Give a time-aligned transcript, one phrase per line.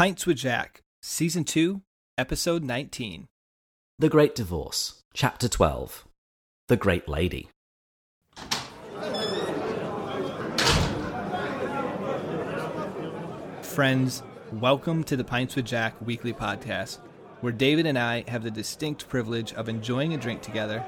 [0.00, 1.82] Pints with Jack, Season 2,
[2.16, 3.26] Episode 19.
[3.98, 6.06] The Great Divorce, Chapter 12
[6.68, 7.50] The Great Lady.
[13.60, 17.00] Friends, welcome to the Pints with Jack weekly podcast,
[17.42, 20.82] where David and I have the distinct privilege of enjoying a drink together,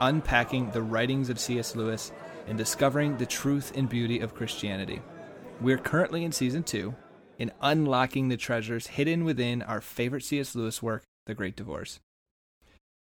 [0.00, 1.74] unpacking the writings of C.S.
[1.74, 2.12] Lewis,
[2.46, 5.02] and discovering the truth and beauty of Christianity.
[5.60, 6.94] We're currently in Season 2
[7.38, 10.54] in unlocking the treasures hidden within our favorite C.S.
[10.54, 12.00] Lewis work, The Great Divorce.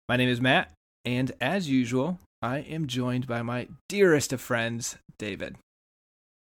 [0.07, 0.71] My name is Matt,
[1.05, 5.57] and as usual, I am joined by my dearest of friends, David.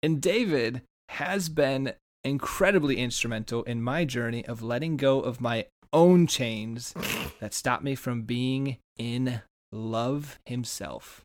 [0.02, 1.95] And David has been
[2.25, 6.95] incredibly instrumental in my journey of letting go of my own chains
[7.41, 9.42] that stopped me from being in
[9.73, 11.25] love himself.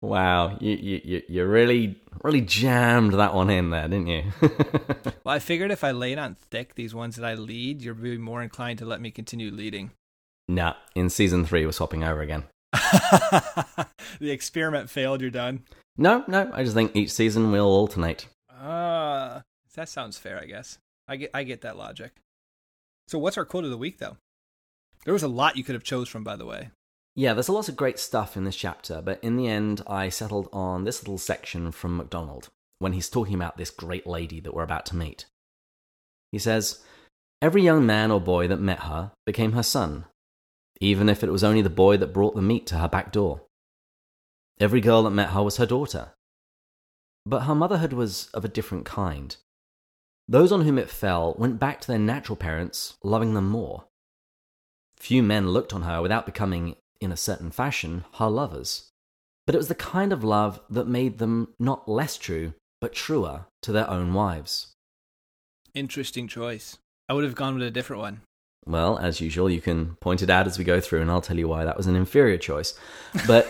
[0.00, 4.24] Wow, you you you- really really jammed that one in there, didn't you?
[5.24, 8.16] Well, I figured if I laid on thick these ones that I lead, you're be
[8.16, 9.90] more inclined to let me continue leading.
[10.48, 12.44] nah, in season three we're swapping over again.
[12.72, 15.64] the experiment failed, you're done.
[15.96, 18.26] No, no, I just think each season we'll alternate.
[18.50, 19.42] Ah,
[19.74, 20.78] that sounds fair, I guess.
[21.08, 22.12] I get I get that logic.
[23.08, 24.16] So what's our quote of the week though?
[25.04, 26.70] There was a lot you could have chose from, by the way.
[27.18, 30.10] Yeah, there's a lot of great stuff in this chapter, but in the end, I
[30.10, 34.52] settled on this little section from MacDonald when he's talking about this great lady that
[34.52, 35.24] we're about to meet.
[36.30, 36.84] He says,
[37.40, 40.04] Every young man or boy that met her became her son,
[40.78, 43.46] even if it was only the boy that brought the meat to her back door.
[44.60, 46.10] Every girl that met her was her daughter.
[47.24, 49.34] But her motherhood was of a different kind.
[50.28, 53.84] Those on whom it fell went back to their natural parents, loving them more.
[54.98, 58.90] Few men looked on her without becoming, in a certain fashion, her lovers.
[59.46, 63.46] But it was the kind of love that made them not less true, but truer
[63.62, 64.74] to their own wives.
[65.74, 66.78] Interesting choice.
[67.08, 68.20] I would have gone with a different one.
[68.66, 71.38] Well, as usual, you can point it out as we go through, and I'll tell
[71.38, 72.74] you why that was an inferior choice.
[73.26, 73.48] But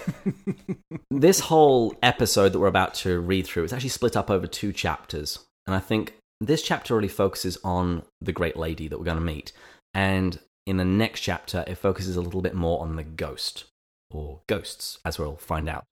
[1.10, 4.74] this whole episode that we're about to read through is actually split up over two
[4.74, 5.38] chapters.
[5.66, 9.22] And I think this chapter really focuses on the great lady that we're going to
[9.22, 9.52] meet.
[9.94, 13.64] And in the next chapter, it focuses a little bit more on the ghost,
[14.10, 15.84] or ghosts, as we'll find out.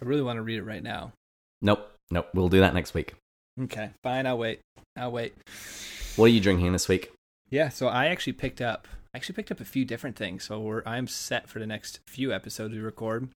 [0.00, 1.12] I really want to read it right now.
[1.60, 3.14] Nope, nope, we'll do that next week.
[3.60, 4.26] Okay, fine.
[4.26, 4.60] I'll wait.
[4.96, 5.34] I'll wait.
[6.16, 7.12] What are you drinking this week?
[7.50, 10.44] Yeah, so I actually picked up I actually picked up a few different things.
[10.44, 13.28] So we're I'm set for the next few episodes we record.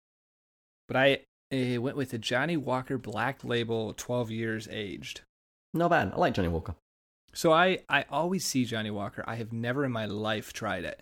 [0.88, 1.14] But I
[1.52, 5.22] uh, went with a Johnnie Walker Black Label 12 years aged.
[5.74, 6.14] Not bad.
[6.14, 6.76] I like Johnnie Walker.
[7.34, 9.24] So I I always see Johnnie Walker.
[9.28, 11.02] I have never in my life tried it.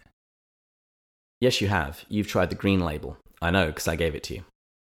[1.39, 2.05] Yes, you have.
[2.07, 3.17] You've tried the green label.
[3.41, 4.43] I know, because I gave it to you.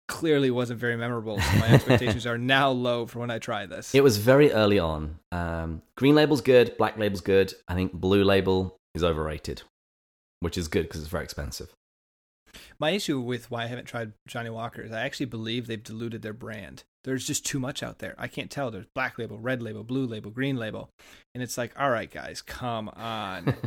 [0.08, 1.40] Clearly wasn't very memorable.
[1.40, 3.92] So my expectations are now low for when I try this.
[3.92, 5.18] It was very early on.
[5.32, 7.52] Um, green label's good, black label's good.
[7.66, 9.62] I think blue label is overrated,
[10.40, 11.74] which is good because it's very expensive.
[12.78, 16.22] My issue with why I haven't tried Johnnie Walker is I actually believe they've diluted
[16.22, 16.84] their brand.
[17.06, 18.14] There's just too much out there.
[18.18, 18.70] I can't tell.
[18.70, 20.90] There's black label, red label, blue label, green label.
[21.34, 23.54] And it's like, all right, guys, come on.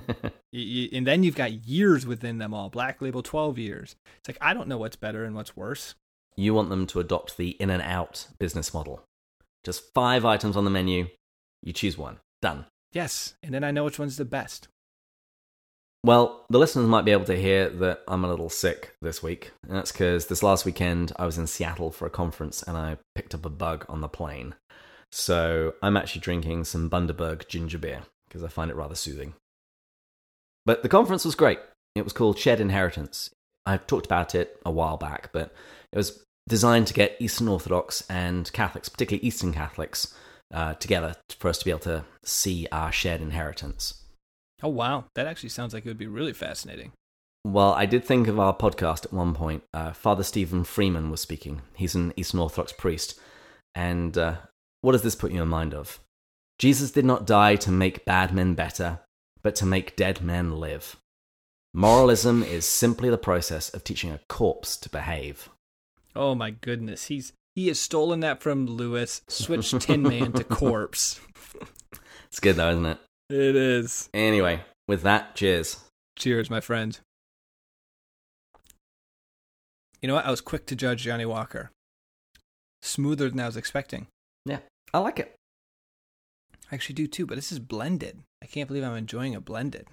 [0.51, 2.69] You- you- and then you've got years within them all.
[2.69, 3.95] Black label, 12 years.
[4.17, 5.93] It's like, I don't know what's better and what's worse.
[6.35, 9.03] you want them to adopt the In-N-Out business model.
[9.63, 11.07] Just five items on the menu.
[11.61, 12.17] You choose one.
[12.41, 12.65] Done.
[12.93, 13.35] Yes.
[13.43, 14.67] And then I know which one's the best.
[16.03, 19.51] Well, the listeners might be able to hear that I'm a little sick this week.
[19.67, 22.97] And that's because this last weekend I was in Seattle for a conference and I
[23.15, 24.55] picked up a bug on the plane.
[25.11, 29.33] So I'm actually drinking some Bundaberg ginger beer because I find it rather soothing.
[30.65, 31.59] But the conference was great.
[31.95, 33.31] It was called Shared Inheritance.
[33.65, 35.53] I talked about it a while back, but
[35.91, 40.13] it was designed to get Eastern Orthodox and Catholics, particularly Eastern Catholics,
[40.53, 44.03] uh, together for us to be able to see our shared inheritance.
[44.61, 45.05] Oh, wow.
[45.15, 46.91] That actually sounds like it would be really fascinating.
[47.45, 49.63] Well, I did think of our podcast at one point.
[49.73, 51.61] Uh, Father Stephen Freeman was speaking.
[51.73, 53.19] He's an Eastern Orthodox priest.
[53.73, 54.35] And uh,
[54.81, 55.99] what does this put you in mind of?
[56.57, 58.99] Jesus did not die to make bad men better,
[59.41, 60.97] but to make dead men live.
[61.73, 65.49] Moralism is simply the process of teaching a corpse to behave.
[66.15, 67.07] Oh, my goodness.
[67.07, 67.33] He's.
[67.55, 71.19] He has stolen that from Lewis, switched Tin Man to Corpse.
[72.27, 72.99] It's good though, isn't it?
[73.29, 74.09] It is.
[74.13, 75.83] Anyway, with that, cheers.
[76.17, 76.99] Cheers, my friend.
[80.01, 80.25] You know what?
[80.25, 81.71] I was quick to judge Johnnie Walker.
[82.81, 84.07] Smoother than I was expecting.
[84.45, 84.59] Yeah,
[84.93, 85.35] I like it.
[86.71, 88.19] I actually do too, but this is blended.
[88.41, 89.87] I can't believe I'm enjoying a blended.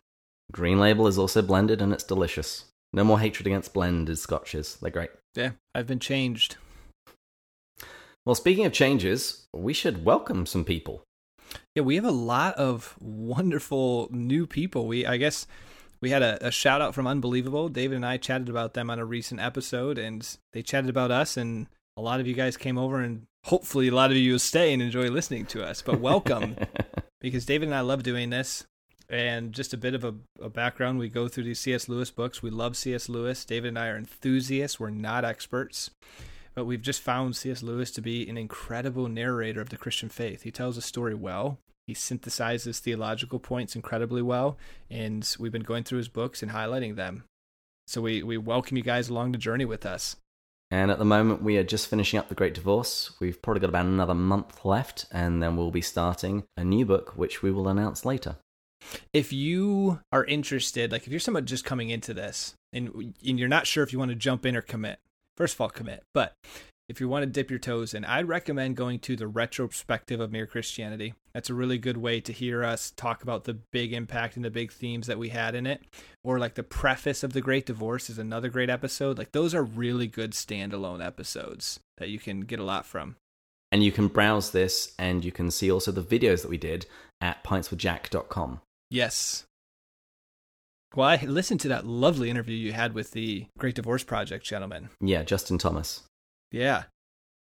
[0.52, 2.66] Green Label is also blended and it's delicious.
[2.92, 4.78] No more hatred against blended scotches.
[4.80, 5.10] They're great.
[5.34, 6.56] Yeah, I've been changed.
[8.24, 11.02] Well, speaking of changes, we should welcome some people.
[11.76, 14.86] Yeah, we have a lot of wonderful new people.
[14.86, 15.46] We, I guess,
[16.00, 17.68] we had a, a, shout out from Unbelievable.
[17.68, 21.36] David and I chatted about them on a recent episode, and they chatted about us.
[21.36, 21.66] And
[21.98, 24.72] a lot of you guys came over, and hopefully, a lot of you will stay
[24.72, 25.82] and enjoy listening to us.
[25.82, 26.56] But welcome,
[27.20, 28.64] because David and I love doing this.
[29.10, 31.90] And just a bit of a, a background: we go through these C.S.
[31.90, 32.42] Lewis books.
[32.42, 33.10] We love C.S.
[33.10, 33.44] Lewis.
[33.44, 34.80] David and I are enthusiasts.
[34.80, 35.90] We're not experts
[36.56, 37.62] but we've just found C.S.
[37.62, 40.42] Lewis to be an incredible narrator of the Christian faith.
[40.42, 44.58] He tells a story well, he synthesizes theological points incredibly well,
[44.90, 47.24] and we've been going through his books and highlighting them.
[47.86, 50.16] So we, we welcome you guys along the journey with us.
[50.70, 53.12] And at the moment, we are just finishing up The Great Divorce.
[53.20, 57.16] We've probably got about another month left, and then we'll be starting a new book,
[57.16, 58.36] which we will announce later.
[59.12, 63.48] If you are interested, like if you're someone just coming into this and, and you're
[63.48, 64.98] not sure if you want to jump in or commit,
[65.36, 66.02] first of all, commit.
[66.12, 66.34] But
[66.88, 70.30] if you want to dip your toes in, I'd recommend going to the retrospective of
[70.30, 71.14] Mere Christianity.
[71.34, 74.50] That's a really good way to hear us talk about the big impact and the
[74.50, 75.82] big themes that we had in it.
[76.22, 79.18] Or like the preface of The Great Divorce is another great episode.
[79.18, 83.16] Like those are really good standalone episodes that you can get a lot from.
[83.72, 86.86] And you can browse this and you can see also the videos that we did
[87.20, 88.60] at pintswithjack.com.
[88.90, 89.44] Yes.
[90.94, 94.90] Well, I listened to that lovely interview you had with the Great Divorce Project gentleman.
[95.00, 96.04] Yeah, Justin Thomas.
[96.50, 96.84] Yeah.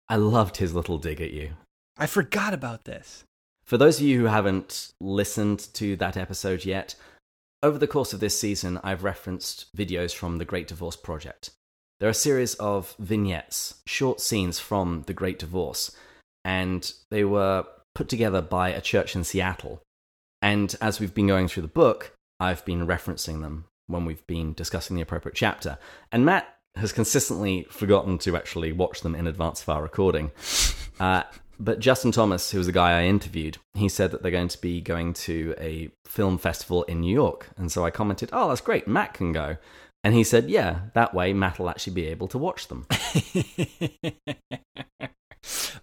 [0.08, 1.50] I loved his little dig at you.
[1.96, 3.24] I forgot about this.
[3.64, 6.94] For those of you who haven't listened to that episode yet,
[7.62, 11.50] over the course of this season, I've referenced videos from the Great Divorce Project.
[12.00, 15.96] They're a series of vignettes, short scenes from the Great Divorce,
[16.44, 17.64] and they were
[17.94, 19.80] put together by a church in Seattle.
[20.40, 24.54] And as we've been going through the book, I've been referencing them when we've been
[24.54, 25.78] discussing the appropriate chapter.
[26.10, 30.30] And Matt has consistently forgotten to actually watch them in advance of our recording.
[31.00, 31.24] Uh,
[31.58, 34.60] but Justin Thomas, who was the guy I interviewed, he said that they're going to
[34.60, 37.50] be going to a film festival in New York.
[37.56, 38.86] And so I commented, Oh, that's great.
[38.86, 39.56] Matt can go.
[40.04, 42.86] And he said, Yeah, that way Matt will actually be able to watch them.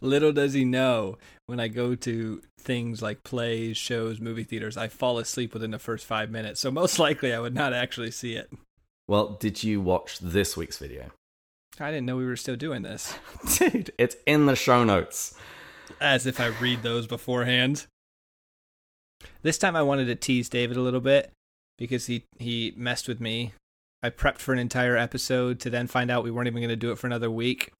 [0.01, 4.87] Little does he know, when I go to things like plays, shows, movie theaters, I
[4.87, 6.59] fall asleep within the first five minutes.
[6.59, 8.51] So most likely I would not actually see it.
[9.09, 11.09] Well, did you watch this week's video?
[11.79, 13.17] I didn't know we were still doing this.
[13.57, 15.33] Dude, it's in the show notes.
[15.99, 17.87] As if I read those beforehand.
[19.41, 21.31] This time I wanted to tease David a little bit
[21.79, 23.53] because he, he messed with me.
[24.03, 26.75] I prepped for an entire episode to then find out we weren't even going to
[26.75, 27.71] do it for another week.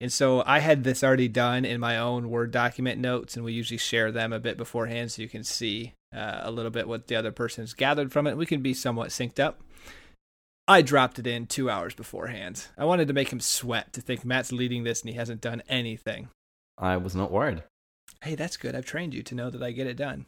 [0.00, 3.52] And so I had this already done in my own Word document notes, and we
[3.52, 7.06] usually share them a bit beforehand so you can see uh, a little bit what
[7.06, 8.36] the other person's gathered from it.
[8.36, 9.60] We can be somewhat synced up.
[10.70, 12.68] I dropped it in two hours beforehand.
[12.78, 15.64] I wanted to make him sweat to think Matt's leading this and he hasn't done
[15.68, 16.28] anything.
[16.78, 17.64] I was not worried.
[18.22, 18.76] Hey, that's good.
[18.76, 20.26] I've trained you to know that I get it done.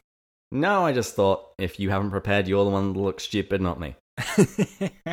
[0.51, 3.79] No, I just thought if you haven't prepared, you're the one that looks stupid, not
[3.79, 3.95] me.
[4.27, 5.07] Oh,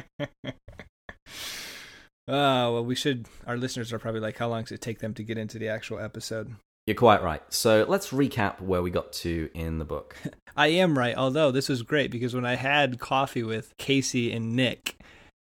[2.28, 3.28] well, we should.
[3.46, 5.68] Our listeners are probably like, how long does it take them to get into the
[5.68, 6.56] actual episode?
[6.88, 7.44] You're quite right.
[7.50, 10.16] So let's recap where we got to in the book.
[10.58, 14.56] I am right, although this was great because when I had coffee with Casey and
[14.56, 14.96] Nick,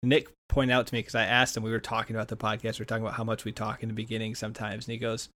[0.05, 2.79] Nick pointed out to me because I asked him, we were talking about the podcast,
[2.79, 5.29] we are talking about how much we talk in the beginning sometimes, and he goes,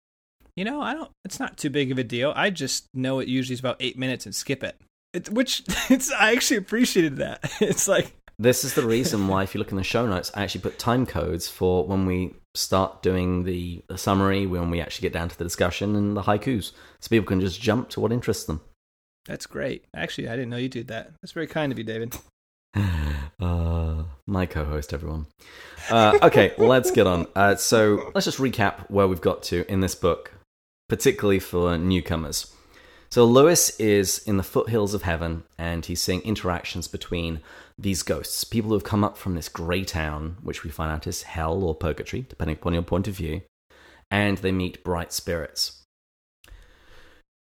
[0.56, 2.32] You know, I don't, it's not too big of a deal.
[2.36, 4.80] I just know it usually is about eight minutes and skip it.
[5.12, 7.50] it which it's, I actually appreciated that.
[7.60, 10.44] It's like, this is the reason why, if you look in the show notes, I
[10.44, 15.08] actually put time codes for when we start doing the, the summary, when we actually
[15.08, 18.12] get down to the discussion and the haikus, so people can just jump to what
[18.12, 18.60] interests them.
[19.26, 19.84] That's great.
[19.94, 21.12] Actually, I didn't know you did that.
[21.20, 22.16] That's very kind of you, David.
[23.40, 25.24] Uh, my co-host, everyone.
[25.88, 27.24] Uh, okay, let's get on.
[27.36, 30.32] Uh, so let's just recap where we've got to in this book,
[30.88, 32.52] particularly for newcomers.
[33.10, 37.40] So Lewis is in the foothills of heaven, and he's seeing interactions between
[37.78, 41.06] these ghosts, people who have come up from this grey town, which we find out
[41.06, 43.42] is hell or purgatory, depending upon your point of view,
[44.10, 45.84] and they meet bright spirits.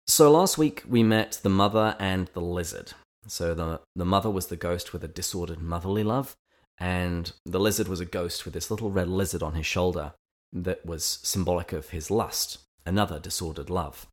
[0.07, 2.93] So last week we met the mother and the lizard.
[3.27, 6.37] So the, the mother was the ghost with a disordered motherly love,
[6.79, 10.13] and the lizard was a ghost with this little red lizard on his shoulder
[10.53, 14.07] that was symbolic of his lust, another disordered love.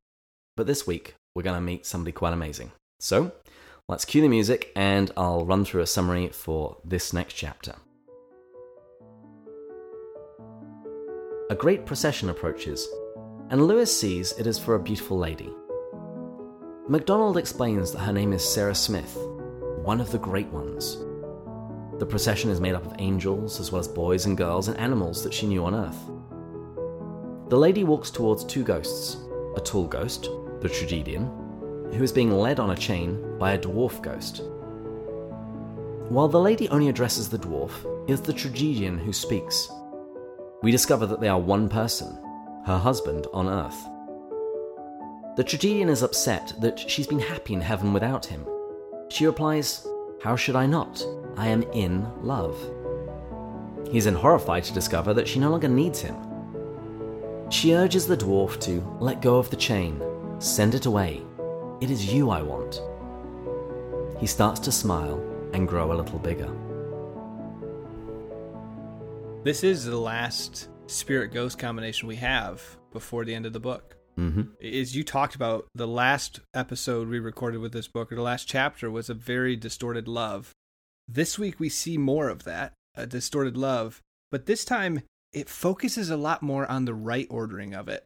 [0.56, 2.72] But this week we're going to meet somebody quite amazing.
[3.00, 3.32] So
[3.91, 7.75] Let's cue the music and I'll run through a summary for this next chapter.
[11.50, 12.88] A great procession approaches,
[13.50, 15.50] and Lewis sees it is for a beautiful lady.
[16.91, 19.15] MacDonald explains that her name is Sarah Smith,
[19.81, 20.98] one of the great ones.
[22.00, 25.24] The procession is made up of angels, as well as boys and girls and animals
[25.24, 25.95] that she knew on Earth.
[27.48, 29.15] The lady walks towards two ghosts
[29.55, 30.24] a tall ghost,
[30.60, 31.27] the tragedian,
[31.93, 34.41] who is being led on a chain by a dwarf ghost.
[36.10, 37.71] While the lady only addresses the dwarf,
[38.10, 39.71] it's the tragedian who speaks.
[40.62, 42.21] We discover that they are one person,
[42.65, 43.81] her husband on Earth.
[45.38, 48.45] The tragedian is upset that she's been happy in heaven without him.
[49.07, 49.88] She replies,
[50.21, 51.01] How should I not?
[51.38, 52.57] I am in love.
[53.89, 56.17] He's then horrified to discover that she no longer needs him.
[57.50, 60.01] She urges the dwarf to let go of the chain,
[60.39, 61.21] send it away.
[61.79, 62.81] It is you I want.
[64.19, 65.23] He starts to smile
[65.53, 66.51] and grow a little bigger.
[69.43, 73.95] This is the last spirit ghost combination we have before the end of the book.
[74.18, 74.41] Mm-hmm.
[74.63, 78.48] As you talked about, the last episode we recorded with this book, or the last
[78.48, 80.51] chapter, was a very distorted love.
[81.08, 84.01] This week we see more of that, a distorted love,
[84.32, 85.01] but this time
[85.34, 88.06] it focuses a lot more on the right ordering of it.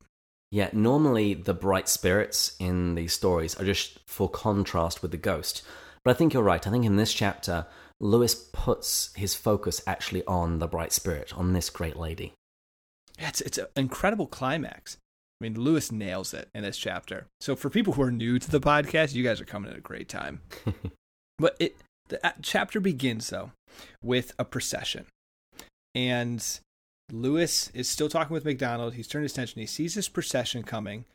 [0.51, 5.63] Yeah, normally the bright spirits in these stories are just for contrast with the ghost.
[6.03, 6.65] But I think you're right.
[6.65, 7.65] I think in this chapter,
[7.99, 12.33] Lewis puts his focus actually on the bright spirit, on this great lady.
[13.19, 14.97] Yeah, it's, it's an incredible climax.
[15.39, 17.27] I mean, Lewis nails it in this chapter.
[17.41, 19.81] So for people who are new to the podcast, you guys are coming at a
[19.81, 20.41] great time.
[21.37, 21.75] but it
[22.07, 23.51] the uh, chapter begins though
[24.01, 25.07] with a procession,
[25.93, 26.45] and
[27.11, 28.93] Lewis is still talking with MacDonald.
[28.93, 29.59] He's turned his attention.
[29.59, 31.05] He sees this procession coming,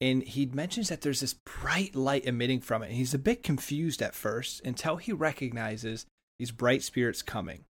[0.00, 2.86] and he mentions that there's this bright light emitting from it.
[2.86, 6.06] And he's a bit confused at first until he recognizes
[6.38, 7.64] these bright spirits coming.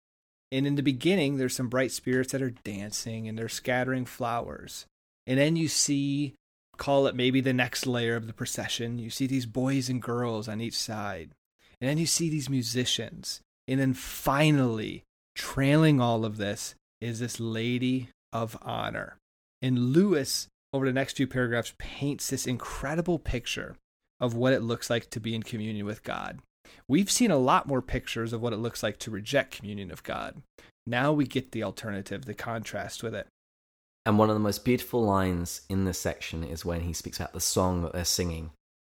[0.52, 4.86] And in the beginning, there's some bright spirits that are dancing and they're scattering flowers.
[5.30, 6.34] And then you see,
[6.78, 10.48] call it maybe the next layer of the procession, you see these boys and girls
[10.48, 11.30] on each side.
[11.80, 13.40] And then you see these musicians.
[13.68, 15.04] And then finally,
[15.36, 19.18] trailing all of this is this lady of honor.
[19.62, 23.76] And Lewis, over the next few paragraphs, paints this incredible picture
[24.20, 26.40] of what it looks like to be in communion with God.
[26.88, 30.02] We've seen a lot more pictures of what it looks like to reject communion of
[30.02, 30.42] God.
[30.88, 33.28] Now we get the alternative, the contrast with it.
[34.06, 37.34] And one of the most beautiful lines in this section is when he speaks about
[37.34, 38.52] the song that they're singing.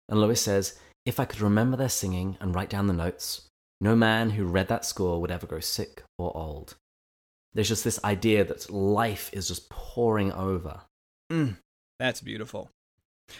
[0.09, 3.47] And Lewis says, If I could remember their singing and write down the notes,
[3.81, 6.75] no man who read that score would ever grow sick or old.
[7.53, 10.81] There's just this idea that life is just pouring over.
[11.31, 11.57] Mm,
[11.99, 12.69] that's beautiful.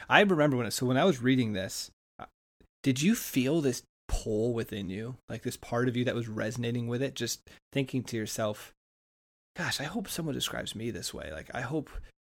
[0.09, 2.25] I remember when, so when I was reading this, uh,
[2.83, 6.87] did you feel this pull within you, like this part of you that was resonating
[6.87, 8.73] with it, just thinking to yourself,
[9.55, 11.31] gosh, I hope someone describes me this way.
[11.31, 11.89] Like I hope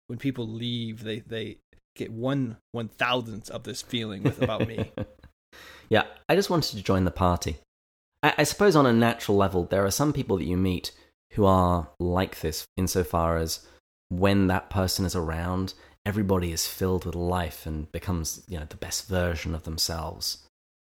[0.07, 1.59] when people leave, they they
[1.97, 4.93] get one one thousandth of this feeling with about me.
[5.89, 7.59] yeah, I just wanted to join the party.
[8.23, 10.93] I, I suppose on a natural level, there are some people that you meet
[11.33, 13.67] who are like this insofar as
[14.09, 15.75] when that person is around,
[16.05, 20.39] everybody is filled with life and becomes, you know, the best version of themselves.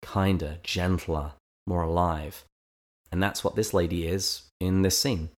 [0.02, 1.32] Kinder, gentler,
[1.66, 2.44] more alive.
[3.12, 5.30] And that's what this lady is in this scene.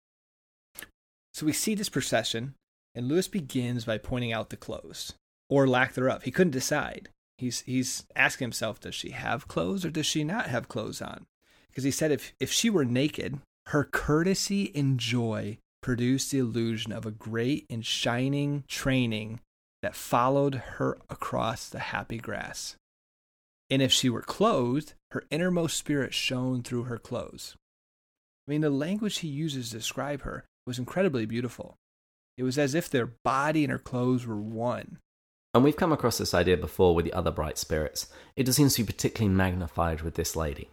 [1.37, 2.55] So we see this procession,
[2.95, 5.13] and Lewis begins by pointing out the clothes,
[5.51, 6.23] or lack thereof.
[6.23, 7.11] He couldn't decide.
[7.37, 11.27] He's he's asking himself, does she have clothes or does she not have clothes on?
[11.69, 16.91] Because he said if if she were naked, her courtesy and joy produced the illusion
[16.91, 19.41] of a great and shining training
[19.83, 22.77] that followed her across the happy grass.
[23.69, 27.57] And if she were clothed, her innermost spirit shone through her clothes.
[28.49, 31.77] I mean, the language he uses to describe her was incredibly beautiful.
[32.37, 34.99] It was as if their body and her clothes were one.
[35.55, 38.09] And we've come across this idea before with the other bright spirits.
[38.37, 40.69] It just seems to be particularly magnified with this lady.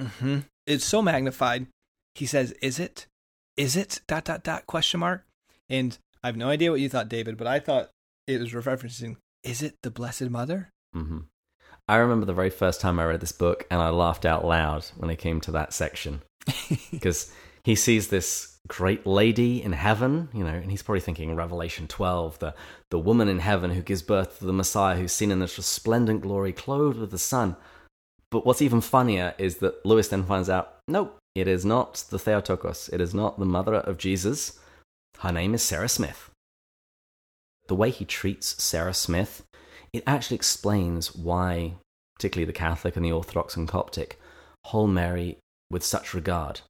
[0.00, 0.40] Mm-hmm.
[0.66, 1.66] It's so magnified.
[2.14, 3.06] He says, "Is it?
[3.56, 5.24] Is it?" Dot dot dot question mark.
[5.70, 7.88] And I have no idea what you thought, David, but I thought
[8.26, 11.20] it was referencing, "Is it the Blessed Mother?" Mm-hmm.
[11.88, 14.84] I remember the very first time I read this book, and I laughed out loud
[14.96, 16.20] when it came to that section
[16.90, 17.32] because
[17.64, 22.38] he sees this great lady in heaven, you know, and he's probably thinking Revelation 12,
[22.38, 22.54] the,
[22.90, 26.20] the woman in heaven who gives birth to the Messiah who's seen in this resplendent
[26.20, 27.56] glory, clothed with the sun.
[28.30, 32.18] But what's even funnier is that Lewis then finds out, nope, it is not the
[32.18, 32.90] Theotokos.
[32.92, 34.58] It is not the mother of Jesus.
[35.20, 36.30] Her name is Sarah Smith.
[37.68, 39.44] The way he treats Sarah Smith,
[39.92, 41.74] it actually explains why,
[42.16, 44.20] particularly the Catholic and the Orthodox and Coptic,
[44.64, 45.38] hold Mary
[45.70, 46.60] with such regard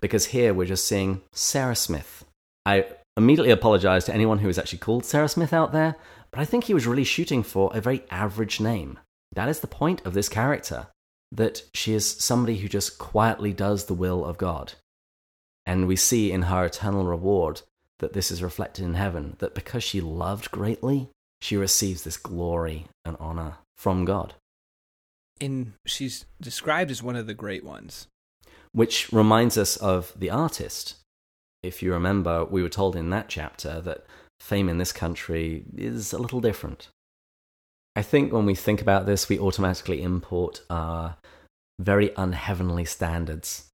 [0.00, 2.24] because here we're just seeing Sarah Smith.
[2.66, 5.96] I immediately apologize to anyone who is actually called Sarah Smith out there,
[6.30, 8.98] but I think he was really shooting for a very average name.
[9.32, 10.88] That is the point of this character
[11.32, 14.72] that she is somebody who just quietly does the will of God.
[15.66, 17.62] And we see in her eternal reward
[18.00, 22.86] that this is reflected in heaven, that because she loved greatly, she receives this glory
[23.04, 24.34] and honor from God.
[25.38, 28.08] in she's described as one of the great ones.
[28.72, 30.94] Which reminds us of the artist.
[31.62, 34.06] If you remember, we were told in that chapter that
[34.40, 36.88] fame in this country is a little different.
[37.96, 41.16] I think when we think about this, we automatically import our
[41.80, 43.66] very unheavenly standards.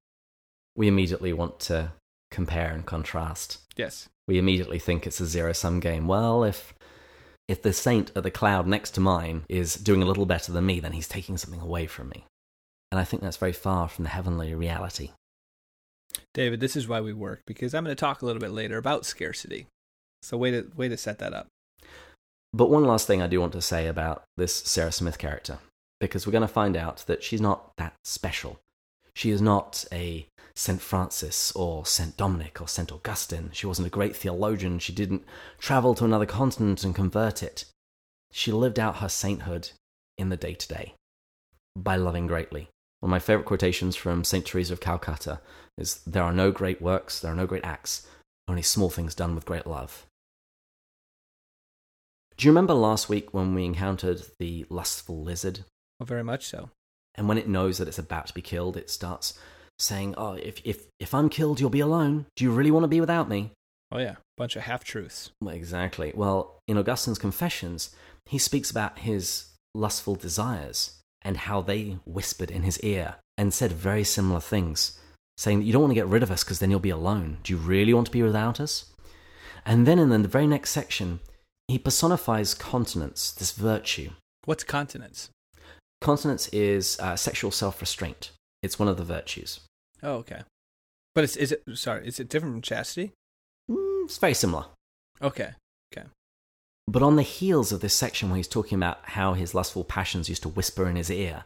[0.74, 1.92] We immediately want to
[2.30, 3.58] compare and contrast.
[3.76, 4.08] Yes.
[4.26, 6.08] We immediately think it's a zero sum game.
[6.08, 6.74] Well, if
[7.48, 10.66] if the saint at the cloud next to mine is doing a little better than
[10.66, 12.24] me, then he's taking something away from me.
[12.90, 15.10] And I think that's very far from the heavenly reality.
[16.34, 18.78] David, this is why we work because I'm going to talk a little bit later
[18.78, 19.66] about scarcity.
[20.22, 21.48] So way to way to set that up.
[22.52, 25.58] But one last thing I do want to say about this Sarah Smith character,
[26.00, 28.58] because we're going to find out that she's not that special.
[29.14, 30.80] She is not a St.
[30.80, 32.16] Francis or St.
[32.16, 32.90] Dominic or St.
[32.90, 33.50] Augustine.
[33.52, 34.78] She wasn't a great theologian.
[34.78, 35.24] She didn't
[35.58, 37.66] travel to another continent and convert it.
[38.32, 39.70] She lived out her sainthood
[40.18, 40.94] in the day to day
[41.76, 42.68] by loving greatly.
[43.06, 44.44] One of my favorite quotations from St.
[44.44, 45.38] Teresa of Calcutta
[45.78, 48.04] is There are no great works, there are no great acts,
[48.48, 50.06] only small things done with great love.
[52.36, 55.60] Do you remember last week when we encountered the lustful lizard?
[56.00, 56.70] Oh, very much so.
[57.14, 59.38] And when it knows that it's about to be killed, it starts
[59.78, 62.26] saying, Oh, if, if, if I'm killed, you'll be alone.
[62.34, 63.52] Do you really want to be without me?
[63.92, 64.16] Oh, yeah.
[64.36, 65.30] Bunch of half truths.
[65.46, 66.10] Exactly.
[66.12, 67.94] Well, in Augustine's Confessions,
[68.24, 70.96] he speaks about his lustful desires
[71.26, 74.98] and how they whispered in his ear and said very similar things,
[75.36, 77.38] saying that you don't want to get rid of us because then you'll be alone.
[77.42, 78.92] Do you really want to be without us?
[79.64, 81.18] And then in the very next section,
[81.66, 84.10] he personifies continence, this virtue.
[84.44, 85.30] What's continence?
[86.00, 88.30] Continence is uh, sexual self restraint,
[88.62, 89.60] it's one of the virtues.
[90.04, 90.42] Oh, okay.
[91.12, 93.12] But it's, is it, sorry, is it different from chastity?
[93.68, 94.66] Mm, it's very similar.
[95.20, 95.54] Okay.
[96.88, 100.28] But on the heels of this section where he's talking about how his lustful passions
[100.28, 101.44] used to whisper in his ear,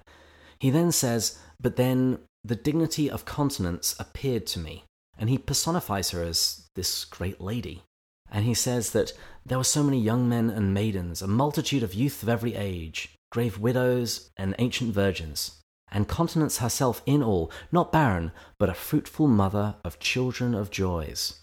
[0.59, 4.85] he then says, But then the dignity of continence appeared to me.
[5.19, 7.83] And he personifies her as this great lady.
[8.31, 9.13] And he says that
[9.45, 13.11] there were so many young men and maidens, a multitude of youth of every age,
[13.31, 19.27] grave widows and ancient virgins, and continence herself in all, not barren, but a fruitful
[19.27, 21.41] mother of children of joys.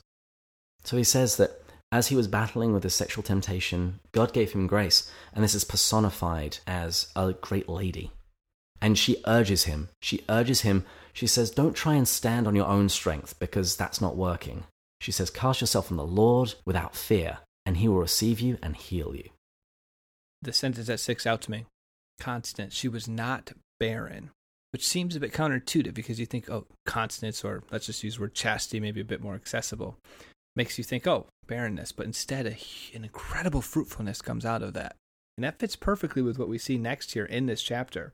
[0.84, 4.67] So he says that as he was battling with his sexual temptation, God gave him
[4.67, 8.12] grace, and this is personified as a great lady.
[8.82, 12.67] And she urges him, she urges him, she says, Don't try and stand on your
[12.67, 14.65] own strength because that's not working.
[15.02, 18.76] She says, Cast yourself on the Lord without fear, and he will receive you and
[18.76, 19.30] heal you.
[20.41, 21.65] The sentence that sticks out to me
[22.19, 24.32] continence, She was not barren,
[24.71, 28.21] which seems a bit counterintuitive because you think, oh, continence, or let's just use the
[28.21, 29.97] word chastity, maybe a bit more accessible,
[30.58, 31.93] makes you think, oh, barrenness.
[31.93, 32.58] But instead, a,
[32.93, 34.96] an incredible fruitfulness comes out of that.
[35.38, 38.13] And that fits perfectly with what we see next here in this chapter.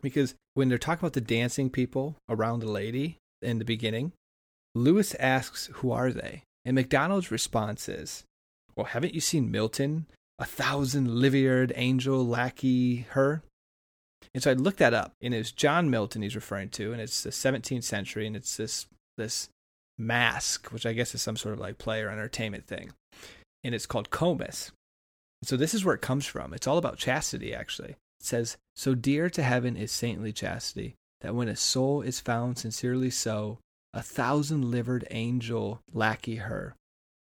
[0.00, 4.12] Because when they're talking about the dancing people around the lady in the beginning,
[4.74, 6.44] Lewis asks, Who are they?
[6.64, 8.24] And MacDonald's response is,
[8.76, 10.06] Well, haven't you seen Milton?
[10.38, 13.42] A thousand liveried angel lackey her?
[14.32, 17.22] And so I looked that up, and it's John Milton he's referring to, and it's
[17.22, 19.48] the 17th century, and it's this this
[19.98, 22.92] masque, which I guess is some sort of like play or entertainment thing,
[23.62, 24.72] and it's called Comus.
[25.42, 26.54] So this is where it comes from.
[26.54, 27.90] It's all about chastity, actually.
[27.90, 32.58] It says, "So dear to heaven is saintly chastity, that when a soul is found
[32.58, 33.58] sincerely so,
[33.92, 36.74] a thousand livered angel lackey her,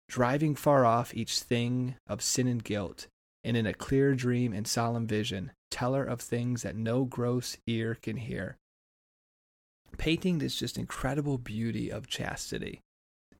[0.09, 3.07] driving far off each thing of sin and guilt,
[3.42, 7.94] and in a clear dream and solemn vision, teller of things that no gross ear
[7.94, 8.57] can hear.
[9.98, 12.81] Painting this just incredible beauty of chastity.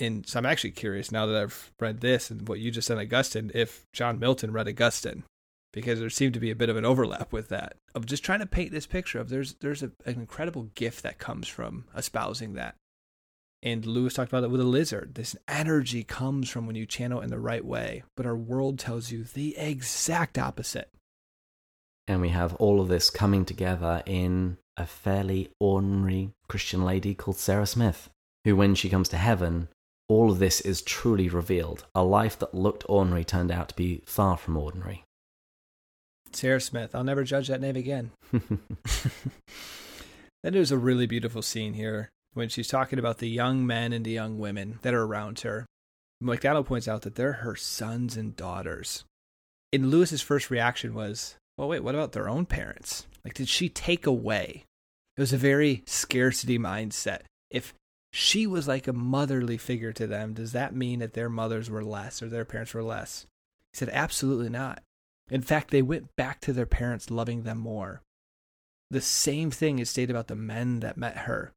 [0.01, 2.99] And so I'm actually curious now that I've read this and what you just said,
[2.99, 5.25] Augustine, if John Milton read Augustine,
[5.73, 8.41] because there seemed to be a bit of an overlap with that of just trying
[8.41, 12.55] to paint this picture of there's there's a, an incredible gift that comes from espousing
[12.55, 12.75] that
[13.63, 15.15] and Lewis talked about it with a lizard.
[15.15, 19.13] This energy comes from when you channel in the right way, but our world tells
[19.13, 20.91] you the exact opposite.
[22.09, 27.37] And we have all of this coming together in a fairly ordinary Christian lady called
[27.37, 28.09] Sarah Smith,
[28.45, 29.69] who, when she comes to heaven,
[30.09, 31.85] all of this is truly revealed.
[31.95, 35.05] A life that looked ordinary turned out to be far from ordinary.
[36.33, 38.11] Sarah Smith, I'll never judge that name again.
[40.43, 44.05] that is a really beautiful scene here when she's talking about the young men and
[44.05, 45.67] the young women that are around her.
[46.21, 49.05] MacDonald points out that they're her sons and daughters.
[49.73, 53.07] And Lewis's first reaction was, well, wait, what about their own parents?
[53.25, 54.65] Like, did she take away?
[55.17, 57.21] It was a very scarcity mindset.
[57.51, 57.75] If
[58.13, 61.85] she was like a motherly figure to them, does that mean that their mothers were
[61.85, 63.27] less or their parents were less?
[63.73, 64.83] He said, absolutely not.
[65.31, 68.03] In fact, they went back to their parents loving them more.
[68.91, 71.53] the same thing is stated about the men that met her.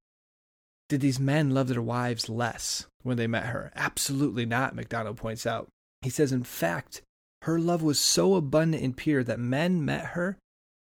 [0.88, 3.74] Did these men love their wives less when they met her?
[3.76, 5.68] Absolutely not, MacDonald points out.
[6.02, 7.02] He says, in fact,
[7.42, 10.38] her love was so abundant and pure that men met her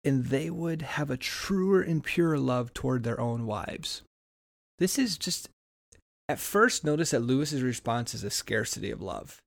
[0.05, 4.03] and they would have a truer and purer love toward their own wives.
[4.77, 5.49] This is just,
[6.29, 9.39] at first, notice that Lewis's response is a scarcity of love.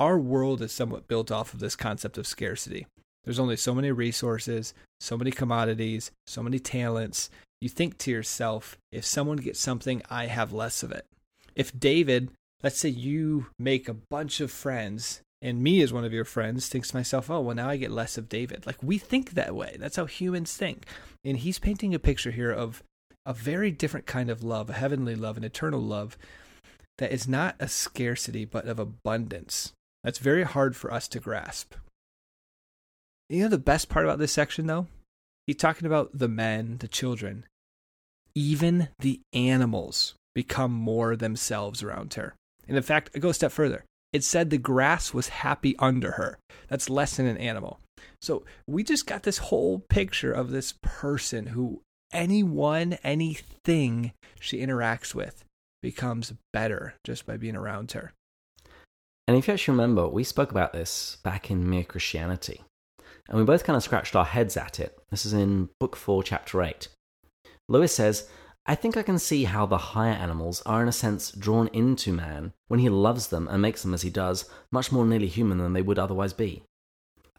[0.00, 2.86] Our world is somewhat built off of this concept of scarcity.
[3.24, 7.28] There's only so many resources, so many commodities, so many talents.
[7.60, 11.06] You think to yourself, if someone gets something, I have less of it.
[11.54, 12.30] If David,
[12.62, 16.68] let's say you make a bunch of friends and me as one of your friends
[16.68, 18.66] thinks to myself, oh, well, now I get less of David.
[18.66, 19.76] Like we think that way.
[19.78, 20.86] That's how humans think.
[21.24, 22.82] And he's painting a picture here of
[23.24, 26.16] a very different kind of love, a heavenly love, an eternal love
[26.98, 29.72] that is not a scarcity, but of abundance.
[30.04, 31.74] That's very hard for us to grasp.
[33.28, 34.86] You know the best part about this section, though?
[35.46, 37.44] He's talking about the men, the children,
[38.34, 42.34] even the animals become more themselves around her.
[42.68, 43.84] And in fact, I go a step further.
[44.12, 46.38] It said the grass was happy under her.
[46.68, 47.80] That's less than an animal.
[48.20, 55.14] So we just got this whole picture of this person who anyone, anything she interacts
[55.14, 55.44] with
[55.82, 58.12] becomes better just by being around her.
[59.28, 62.62] And if you actually remember, we spoke about this back in Mere Christianity.
[63.28, 64.98] And we both kind of scratched our heads at it.
[65.10, 66.88] This is in Book 4, Chapter 8.
[67.68, 68.28] Lewis says,
[68.68, 72.12] I think I can see how the higher animals are, in a sense, drawn into
[72.12, 75.58] man when he loves them and makes them as he does, much more nearly human
[75.58, 76.64] than they would otherwise be.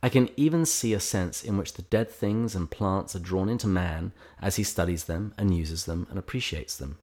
[0.01, 3.49] I can even see a sense in which the dead things and plants are drawn
[3.49, 6.99] into man as he studies them and uses them and appreciates them.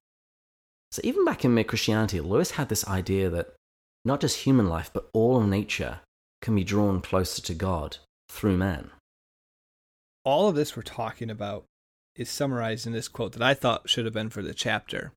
[0.91, 3.53] So, even back in Mere Christianity, Lewis had this idea that
[4.05, 5.99] not just human life, but all of nature
[6.41, 7.97] can be drawn closer to God
[8.29, 8.91] through man.
[10.23, 11.65] All of this we're talking about
[12.15, 15.11] is summarized in this quote that I thought should have been for the chapter.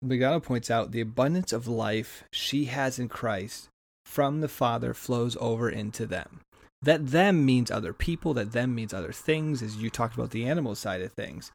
[0.00, 3.68] MacDonald points out the abundance of life she has in Christ
[4.04, 6.40] from the Father flows over into them.
[6.80, 10.46] That them means other people, that them means other things, as you talked about the
[10.46, 11.50] animal side of things.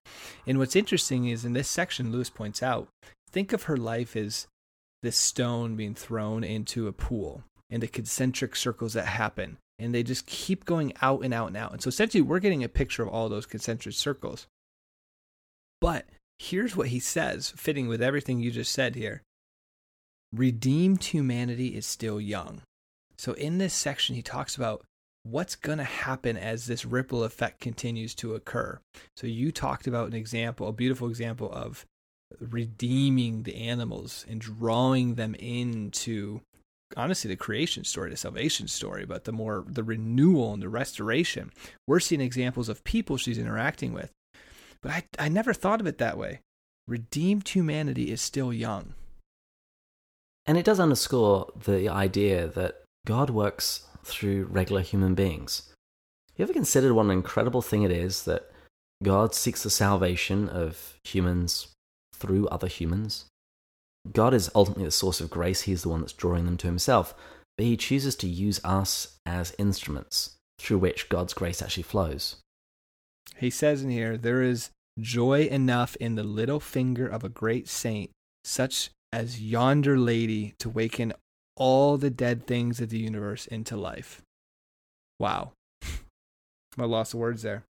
[0.45, 2.89] And what's interesting is in this section, Lewis points out
[3.31, 4.47] think of her life as
[5.01, 10.03] this stone being thrown into a pool and the concentric circles that happen and they
[10.03, 11.73] just keep going out and out and out.
[11.73, 14.47] And so essentially, we're getting a picture of all those concentric circles.
[15.81, 16.05] But
[16.39, 19.21] here's what he says, fitting with everything you just said here
[20.33, 22.61] redeemed humanity is still young.
[23.17, 24.83] So in this section, he talks about
[25.23, 28.79] what's going to happen as this ripple effect continues to occur.
[29.15, 31.85] So you talked about an example, a beautiful example of
[32.39, 36.41] redeeming the animals and drawing them into
[36.97, 41.51] honestly the creation story, the salvation story, but the more the renewal and the restoration.
[41.87, 44.11] We're seeing examples of people she's interacting with.
[44.81, 46.39] But I, I never thought of it that way.
[46.87, 48.93] Redeemed humanity is still young.
[50.45, 55.63] And it does underscore the idea that God works through regular human beings.
[56.31, 58.51] Have You ever considered what an incredible thing it is that
[59.01, 61.67] God seeks the salvation of humans
[62.13, 63.25] through other humans?
[64.11, 65.61] God is ultimately the source of grace.
[65.61, 67.13] He's the one that's drawing them to himself.
[67.57, 72.37] But he chooses to use us as instruments through which God's grace actually flows.
[73.37, 77.67] He says in here, there is joy enough in the little finger of a great
[77.67, 78.11] saint,
[78.43, 81.13] such as yonder lady, to waken
[81.55, 84.21] all the dead things of the universe into life.
[85.19, 85.53] Wow.
[86.77, 87.63] I lost words there.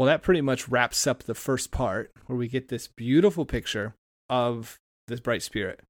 [0.00, 3.92] Well, that pretty much wraps up the first part where we get this beautiful picture
[4.30, 5.80] of this bright spirit.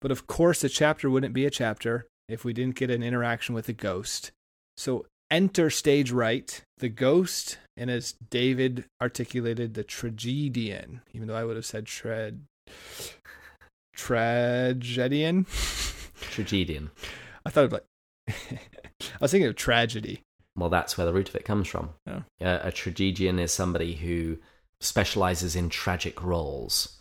[0.00, 3.54] But of course, the chapter wouldn't be a chapter if we didn't get an interaction
[3.54, 4.32] with a ghost.
[4.76, 11.44] So enter stage right, the ghost, and as David articulated, the tragedian, even though I
[11.44, 12.46] would have said tread
[13.94, 15.46] tragedian.
[16.32, 16.90] Tragedian.
[17.44, 17.84] I thought of like
[18.28, 18.58] I
[19.20, 20.22] was thinking of tragedy.
[20.56, 21.90] Well, that's where the root of it comes from.
[22.08, 22.22] Oh.
[22.40, 24.38] Uh, a tragedian is somebody who
[24.80, 27.00] specializes in tragic roles.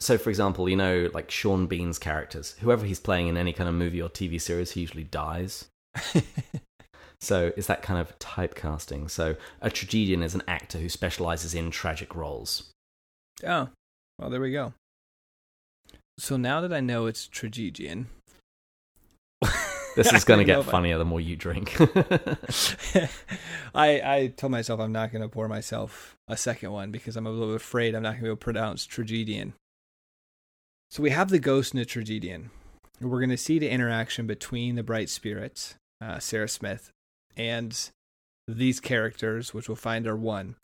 [0.00, 3.68] So, for example, you know, like Sean Bean's characters, whoever he's playing in any kind
[3.68, 5.66] of movie or TV series, he usually dies.
[7.20, 9.10] so, it's that kind of typecasting.
[9.10, 12.70] So, a tragedian is an actor who specializes in tragic roles.
[13.44, 13.68] Oh,
[14.18, 14.72] well, there we go.
[16.18, 18.08] So now that I know it's tragedian,
[19.96, 21.76] this is going to get funnier the more you drink.
[23.74, 27.26] I I told myself I'm not going to pour myself a second one because I'm
[27.26, 29.54] a little afraid I'm not going to be able to pronounce tragedian.
[30.90, 32.50] So we have the ghost and the tragedian.
[33.00, 36.90] We're going to see the interaction between the bright spirits, uh, Sarah Smith,
[37.36, 37.90] and
[38.48, 40.56] these characters, which we'll find are one.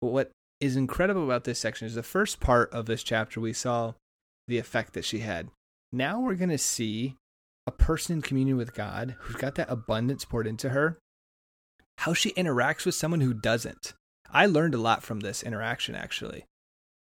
[0.00, 3.52] But what is incredible about this section is the first part of this chapter, we
[3.52, 3.94] saw
[4.46, 5.48] the effect that she had.
[5.92, 7.16] Now we're going to see
[7.66, 10.98] a person in communion with God who's got that abundance poured into her,
[11.98, 13.94] how she interacts with someone who doesn't.
[14.30, 16.44] I learned a lot from this interaction, actually.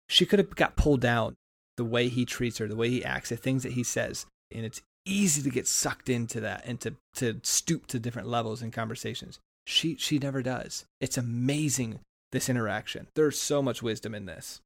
[0.08, 1.34] She could have got pulled down
[1.76, 4.26] the way he treats her, the way he acts, the things that he says.
[4.52, 8.62] And it's easy to get sucked into that and to, to stoop to different levels
[8.62, 9.38] in conversations.
[9.66, 10.86] She she never does.
[10.98, 12.00] It's amazing
[12.32, 13.06] this interaction.
[13.14, 14.60] There's so much wisdom in this.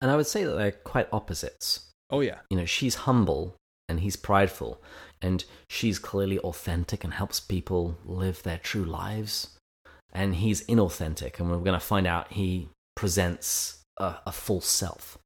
[0.00, 1.90] And I would say that they're quite opposites.
[2.08, 2.38] Oh yeah.
[2.48, 3.56] You know, she's humble
[3.92, 4.80] and he's prideful,
[5.20, 9.50] and she's clearly authentic and helps people live their true lives.
[10.12, 15.18] And he's inauthentic, and we're going to find out he presents a, a false self.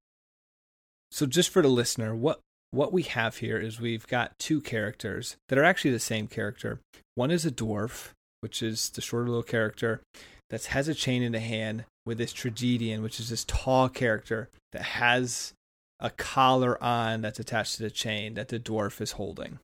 [1.13, 2.41] So, just for the listener, what
[2.73, 6.81] what we have here is we've got two characters that are actually the same character.
[7.15, 10.03] One is a dwarf, which is the shorter little character
[10.51, 14.51] that has a chain in the hand with this tragedian, which is this tall character
[14.73, 15.55] that has
[16.01, 19.59] a collar on that's attached to the chain that the dwarf is holding.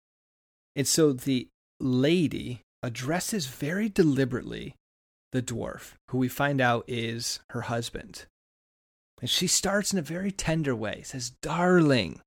[0.75, 4.75] And so the lady addresses very deliberately
[5.33, 8.27] the dwarf, who we find out is her husband.
[9.21, 12.21] And she starts in a very tender way, says, Darling.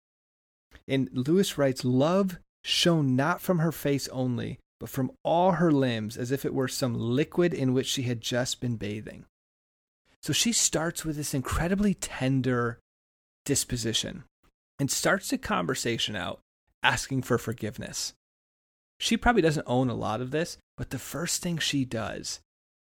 [0.87, 6.17] And Lewis writes, Love shone not from her face only, but from all her limbs,
[6.17, 9.25] as if it were some liquid in which she had just been bathing.
[10.21, 12.79] So she starts with this incredibly tender
[13.45, 14.23] disposition
[14.79, 16.39] and starts the conversation out
[16.84, 18.13] asking for forgiveness.
[18.99, 22.39] She probably doesn't own a lot of this, but the first thing she does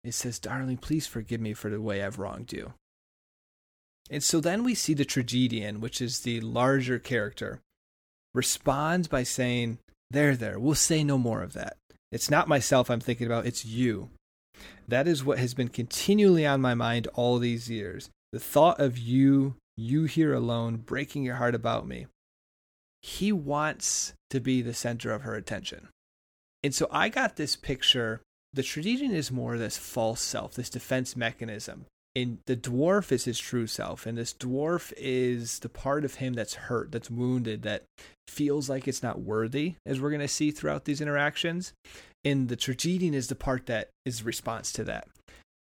[0.04, 2.74] is says, Darling, please forgive me for the way I've wronged you.
[4.10, 7.60] And so then we see the tragedian, which is the larger character,
[8.34, 9.78] responds by saying,
[10.10, 11.76] There, there, we'll say no more of that.
[12.10, 14.08] It's not myself I'm thinking about, it's you.
[14.86, 18.08] That is what has been continually on my mind all these years.
[18.32, 22.06] The thought of you you here alone, breaking your heart about me.
[23.00, 25.88] He wants to be the center of her attention.
[26.64, 28.20] And so I got this picture.
[28.52, 31.86] The tragedian is more this false self, this defense mechanism.
[32.16, 34.04] And the dwarf is his true self.
[34.04, 37.84] And this dwarf is the part of him that's hurt, that's wounded, that
[38.26, 41.72] feels like it's not worthy, as we're going to see throughout these interactions.
[42.24, 45.06] And the tragedian is the part that is response to that.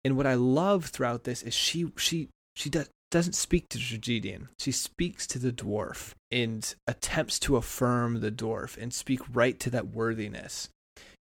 [0.05, 3.85] And what I love throughout this is she she she does doesn't speak to the
[3.85, 4.49] tragedian.
[4.59, 9.71] She speaks to the dwarf and attempts to affirm the dwarf and speak right to
[9.71, 10.69] that worthiness.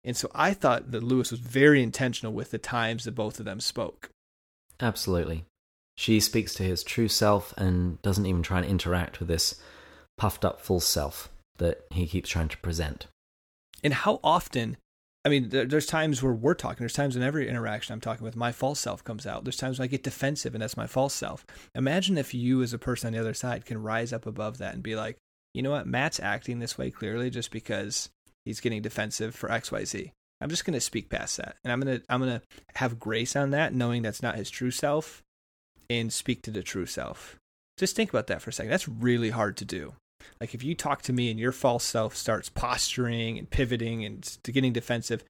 [0.02, 3.44] And so I thought that Lewis was very intentional with the times that both of
[3.44, 4.08] them spoke.
[4.80, 5.44] Absolutely.
[5.98, 9.60] She speaks to his true self and doesn't even try and interact with this
[10.16, 11.28] puffed up false self
[11.58, 13.06] that he keeps trying to present.
[13.84, 14.78] And how often
[15.24, 16.78] I mean, there's times where we're talking.
[16.80, 19.44] There's times in every interaction I'm talking with, my false self comes out.
[19.44, 21.46] There's times when I get defensive, and that's my false self.
[21.76, 24.74] Imagine if you, as a person on the other side, can rise up above that
[24.74, 25.18] and be like,
[25.54, 28.10] you know what, Matt's acting this way clearly just because
[28.44, 30.12] he's getting defensive for X, Y, Z.
[30.40, 32.42] I'm just going to speak past that, and I'm gonna I'm gonna
[32.74, 35.22] have grace on that, knowing that's not his true self,
[35.88, 37.36] and speak to the true self.
[37.78, 38.70] Just think about that for a second.
[38.70, 39.94] That's really hard to do.
[40.40, 44.38] Like if you talk to me and your false self starts posturing and pivoting and
[44.44, 45.24] getting defensive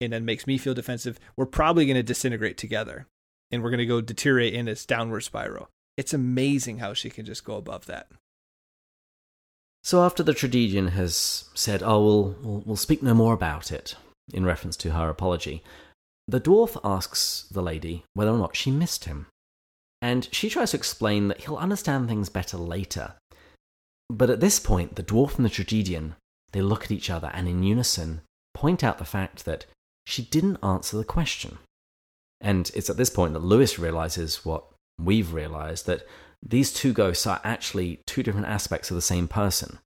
[0.00, 3.06] and then makes me feel defensive, we're probably going to disintegrate together
[3.50, 5.68] and we're going to go deteriorate in this downward spiral.
[5.96, 8.08] It's amazing how she can just go above that.
[9.82, 13.94] So after the tragedian has said, "Oh, we'll, we'll, we'll speak no more about it,"
[14.34, 15.62] in reference to her apology,
[16.26, 19.26] the dwarf asks the lady whether or not she missed him,
[20.02, 23.14] and she tries to explain that he'll understand things better later,
[24.08, 26.14] but at this point, the dwarf and the tragedian,
[26.52, 28.22] they look at each other and in unison
[28.54, 29.66] point out the fact that
[30.06, 31.58] she didn't answer the question.
[32.40, 34.64] And it's at this point that Lewis realizes what
[34.98, 36.06] we've realized that
[36.42, 39.78] these two ghosts are actually two different aspects of the same person.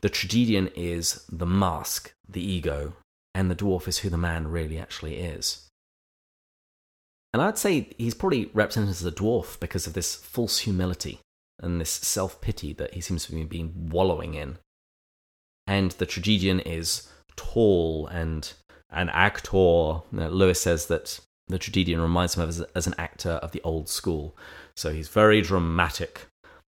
[0.00, 2.94] The tragedian is the mask, the ego,
[3.34, 5.68] and the dwarf is who the man really actually is.
[7.32, 11.20] And I'd say he's probably represented as a dwarf because of this false humility
[11.60, 14.58] and this self pity that he seems to be being wallowing in.
[15.66, 18.52] And the tragedian is tall and
[18.90, 20.00] an actor.
[20.12, 23.88] Lewis says that the tragedian reminds him of as, as an actor of the old
[23.88, 24.36] school.
[24.76, 26.26] So he's very dramatic.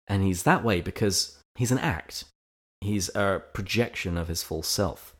[0.07, 2.25] And he's that way because he's an act,
[2.81, 5.15] he's a projection of his full self.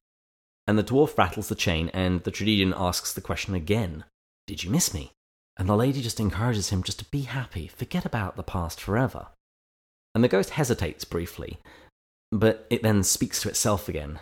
[0.66, 4.04] And the dwarf rattles the chain, and the tragedian asks the question again
[4.48, 5.12] Did you miss me?
[5.58, 9.28] And the lady just encourages him just to be happy, forget about the past forever.
[10.16, 11.60] And the ghost hesitates briefly,
[12.32, 14.20] but it then speaks to itself again,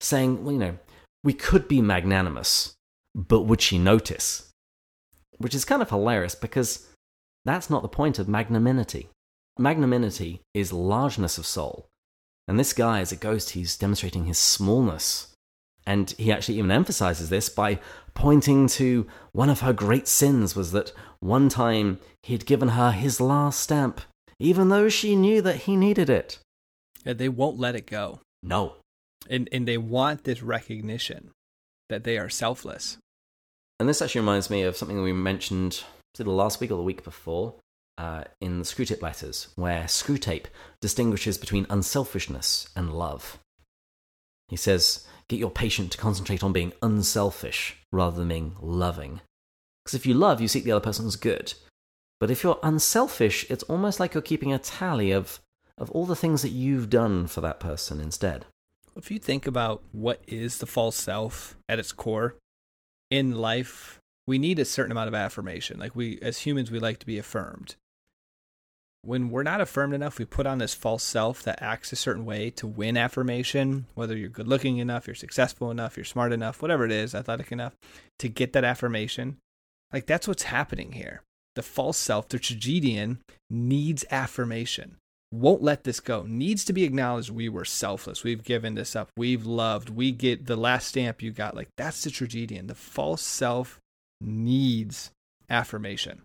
[0.00, 0.78] saying, Well, you know,
[1.22, 2.74] we could be magnanimous,
[3.14, 4.50] but would she notice?
[5.40, 6.86] which is kind of hilarious because
[7.46, 9.08] that's not the point of magnanimity.
[9.58, 11.86] Magnanimity is largeness of soul.
[12.46, 15.34] And this guy, as a ghost, he's demonstrating his smallness.
[15.86, 17.78] And he actually even emphasizes this by
[18.12, 23.18] pointing to one of her great sins was that one time he'd given her his
[23.18, 24.02] last stamp,
[24.40, 26.38] even though she knew that he needed it.
[27.04, 28.20] And they won't let it go.
[28.42, 28.74] No.
[29.28, 31.30] And, and they want this recognition
[31.88, 32.96] that they are selfless.
[33.78, 35.84] And this actually reminds me of something we mentioned
[36.18, 37.54] it last week or the week before
[37.98, 40.46] uh, in the Screwtape letters, where Screwtape
[40.80, 43.38] distinguishes between unselfishness and love.
[44.48, 49.20] He says, Get your patient to concentrate on being unselfish rather than being loving.
[49.84, 51.54] Because if you love, you seek the other person's good.
[52.20, 55.40] But if you're unselfish, it's almost like you're keeping a tally of,
[55.78, 58.44] of all the things that you've done for that person instead.
[58.94, 62.36] If you think about what is the false self at its core,
[63.10, 65.78] in life, we need a certain amount of affirmation.
[65.78, 67.74] Like we, as humans, we like to be affirmed.
[69.02, 72.26] When we're not affirmed enough, we put on this false self that acts a certain
[72.26, 76.60] way to win affirmation, whether you're good looking enough, you're successful enough, you're smart enough,
[76.60, 77.74] whatever it is, athletic enough
[78.18, 79.38] to get that affirmation.
[79.90, 81.22] Like that's what's happening here.
[81.54, 84.96] The false self, the tragedian, needs affirmation.
[85.32, 86.24] Won't let this go.
[86.26, 87.30] Needs to be acknowledged.
[87.30, 88.24] We were selfless.
[88.24, 89.10] We've given this up.
[89.16, 89.88] We've loved.
[89.88, 91.54] We get the last stamp you got.
[91.54, 92.66] Like that's the tragedian.
[92.66, 93.78] The false self
[94.20, 95.10] needs
[95.48, 96.22] affirmation.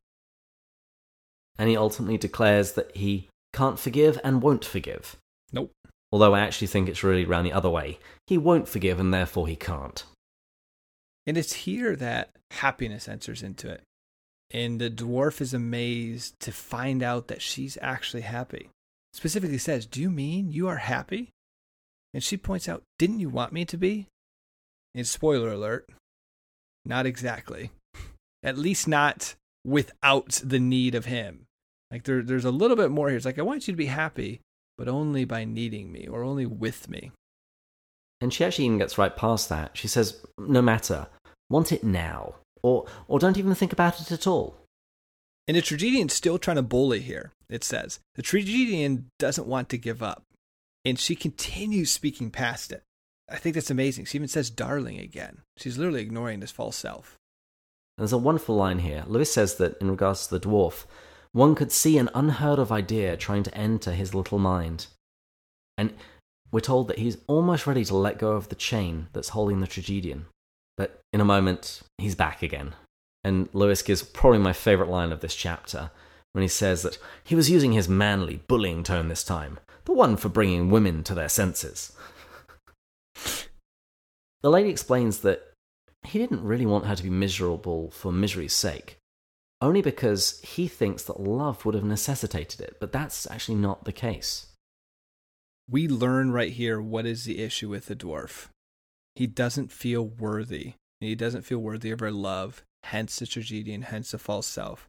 [1.57, 5.15] And he ultimately declares that he can't forgive and won't forgive.
[5.53, 5.71] Nope.
[6.11, 7.99] Although i actually think it's really around the other way.
[8.27, 10.03] He won't forgive and therefore he can't.
[11.27, 13.83] And it's here that happiness enters into it
[14.55, 18.69] and the dwarf is amazed to find out that she's actually happy
[19.15, 21.31] specifically says, Do you mean you are happy?
[22.13, 24.07] And she points out, Didn't you want me to be?
[24.93, 25.89] And spoiler alert,
[26.85, 27.71] not exactly.
[28.43, 31.45] At least not without the need of him.
[31.89, 33.17] Like there, there's a little bit more here.
[33.17, 34.41] It's like, I want you to be happy,
[34.77, 37.11] but only by needing me or only with me.
[38.21, 39.77] And she actually even gets right past that.
[39.77, 41.07] She says, No matter,
[41.49, 42.35] want it now.
[42.65, 44.55] Or, or don't even think about it at all.
[45.47, 47.99] And the tragedian's still trying to bully here, it says.
[48.15, 50.23] The tragedian doesn't want to give up.
[50.83, 52.81] And she continues speaking past it.
[53.29, 54.05] I think that's amazing.
[54.05, 55.41] She even says darling again.
[55.57, 57.19] She's literally ignoring this false self.
[57.99, 59.03] There's a wonderful line here.
[59.05, 60.85] Lewis says that in regards to the dwarf,
[61.33, 64.87] one could see an unheard of idea trying to enter his little mind.
[65.77, 65.93] And
[66.51, 69.67] we're told that he's almost ready to let go of the chain that's holding the
[69.67, 70.25] tragedian.
[70.77, 72.75] But in a moment, he's back again.
[73.23, 75.91] And Lewis gives probably my favorite line of this chapter
[76.33, 80.17] when he says that he was using his manly, bullying tone this time, the one
[80.17, 81.93] for bringing women to their senses.
[84.41, 85.53] the lady explains that
[86.03, 88.97] he didn't really want her to be miserable for misery's sake,
[89.61, 93.93] only because he thinks that love would have necessitated it, but that's actually not the
[93.93, 94.47] case.
[95.69, 98.49] We learn right here what is the issue with the dwarf.
[99.15, 100.73] He doesn't feel worthy.
[101.01, 104.87] And He doesn't feel worthy of her love hence the tragedian, hence the false self.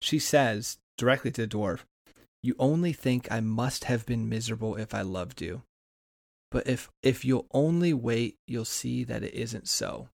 [0.00, 1.80] She says directly to the dwarf,
[2.42, 5.62] You only think I must have been miserable if I loved you.
[6.50, 10.08] But if, if you'll only wait, you'll see that it isn't so.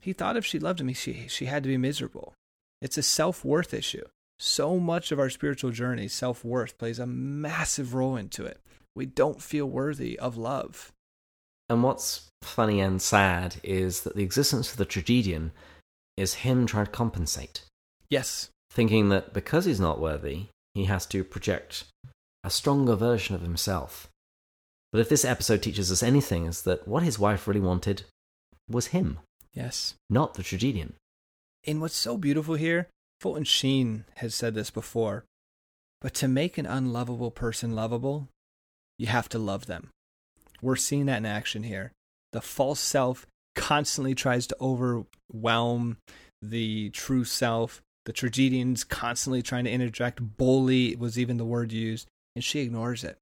[0.00, 2.34] He thought if she loved him, she, she had to be miserable.
[2.82, 4.04] It's a self worth issue.
[4.38, 8.60] So much of our spiritual journey, self worth plays a massive role into it.
[8.94, 10.92] We don't feel worthy of love.
[11.68, 15.52] And what's funny and sad is that the existence of the tragedian
[16.16, 17.62] is him trying to compensate.
[18.10, 18.50] Yes.
[18.70, 21.84] Thinking that because he's not worthy, he has to project
[22.42, 24.08] a stronger version of himself.
[24.92, 28.02] But if this episode teaches us anything, is that what his wife really wanted
[28.68, 29.18] was him.
[29.52, 29.94] Yes.
[30.10, 30.94] Not the tragedian.
[31.66, 32.88] And what's so beautiful here,
[33.20, 35.24] Fulton Sheen has said this before,
[36.00, 38.28] but to make an unlovable person lovable,
[38.98, 39.88] you have to love them.
[40.64, 41.92] We're seeing that in action here.
[42.32, 45.98] The false self constantly tries to overwhelm
[46.40, 47.82] the true self.
[48.06, 50.36] The tragedian's constantly trying to interject.
[50.38, 53.18] Bully was even the word used, and she ignores it.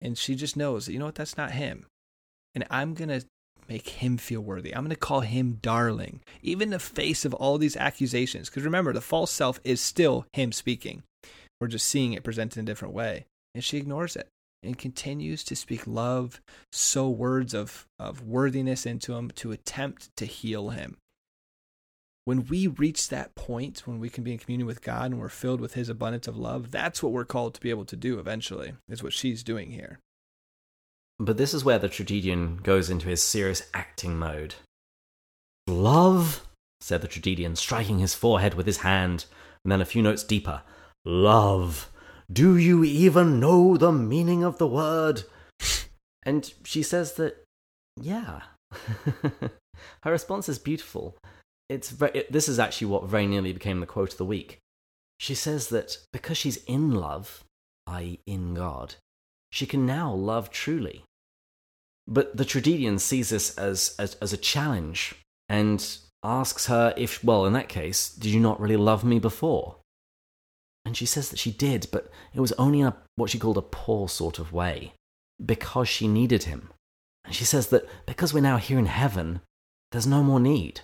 [0.00, 1.86] And she just knows that, you know what, that's not him.
[2.54, 3.26] And I'm going to
[3.68, 4.72] make him feel worthy.
[4.72, 8.48] I'm going to call him darling, even in the face of all these accusations.
[8.48, 11.02] Because remember, the false self is still him speaking.
[11.60, 13.26] We're just seeing it presented in a different way.
[13.52, 14.28] And she ignores it
[14.66, 16.40] and continues to speak love,
[16.72, 20.96] sow words of, of worthiness into him to attempt to heal him.
[22.24, 25.28] When we reach that point, when we can be in communion with God and we're
[25.28, 28.18] filled with his abundance of love, that's what we're called to be able to do
[28.18, 30.00] eventually, is what she's doing here.
[31.18, 34.56] But this is where the tragedian goes into his serious acting mode.
[35.68, 36.46] Love
[36.80, 39.26] said the tragedian, striking his forehead with his hand,
[39.64, 40.62] and then a few notes deeper.
[41.04, 41.90] Love.
[42.32, 45.22] Do you even know the meaning of the word?
[46.24, 47.44] And she says that,
[48.00, 48.42] yeah.
[50.02, 51.16] Her response is beautiful.
[51.68, 54.58] It's ve- it, this is actually what very nearly became the quote of the week.
[55.18, 57.44] She says that because she's in love,
[57.86, 58.96] i.e., in God,
[59.50, 61.04] she can now love truly.
[62.08, 65.14] But the tragedian sees this as, as, as a challenge
[65.48, 65.84] and
[66.22, 69.76] asks her if, well, in that case, did you not really love me before?
[70.86, 73.58] And she says that she did, but it was only in a, what she called
[73.58, 74.92] a poor sort of way,
[75.44, 76.70] because she needed him.
[77.24, 79.40] And she says that because we're now here in heaven,
[79.90, 80.82] there's no more need,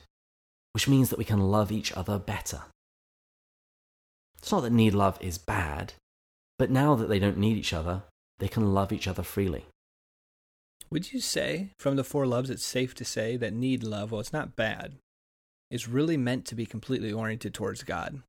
[0.73, 2.63] which means that we can love each other better.
[4.39, 5.93] It's not that need love is bad,
[6.59, 8.03] but now that they don't need each other,
[8.41, 9.67] they can love each other freely.
[10.91, 14.21] Would you say, from the four loves, it's safe to say that need love, well,
[14.21, 14.97] it's not bad,
[15.71, 18.21] is really meant to be completely oriented towards God?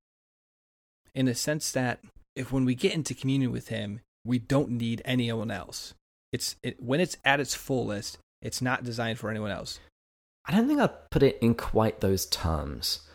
[1.15, 1.99] In the sense that
[2.35, 5.93] if when we get into communion with Him, we don't need anyone else.
[6.31, 9.79] It's it, when it's at its fullest, it's not designed for anyone else.
[10.45, 13.07] I don't think I'd put it in quite those terms.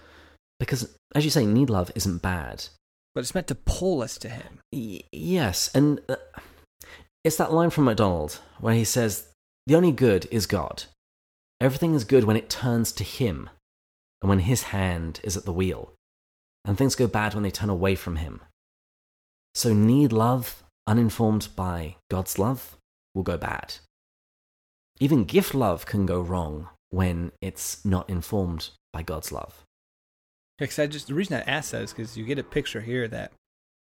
[0.59, 2.67] Because, as you say, need love isn't bad.
[3.15, 4.61] But it's meant to pull us to Him.
[4.73, 6.17] Y- yes, and uh,
[7.25, 9.29] it's that line from MacDonald where he says,
[9.67, 10.85] The only good is God.
[11.61, 13.51] Everything is good when it turns to Him
[14.23, 15.93] and when His hand is at the wheel.
[16.69, 18.43] And things go bad when they turn away from Him.
[19.55, 22.77] So, need love, uninformed by God's love,
[23.14, 23.77] will go bad.
[25.01, 29.64] Even gift love can go wrong when it's not informed by God's love.
[30.59, 33.09] Because I just the reason I ask that is because you get a picture here
[33.09, 33.33] that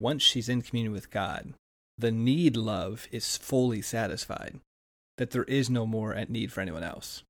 [0.02, 1.54] once she's in communion with God,
[1.98, 4.60] the need love is fully satisfied.
[5.18, 7.24] That there is no more at need for anyone else.